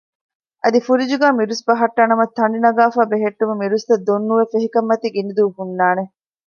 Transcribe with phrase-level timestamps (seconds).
[0.63, 6.03] އަދި ފުރިޖުގައި މިރުސް ބަހައްޓާނަމަ ތަނޑި ނަގާފައި ބެހެއްޓުމުން މިރުސްތައް ދޮން ނުވެ ފެހިކަންމަތީ ގިނަ ދުވަހު ހުންނާނެ